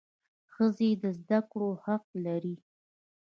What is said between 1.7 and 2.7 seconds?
حق لري.